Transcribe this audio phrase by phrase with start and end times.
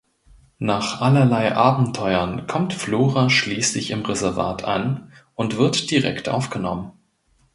[0.57, 6.93] Nach allerlei Abenteuern kommt Flora schließlich im Reservat an und wird direkt aufgenommen.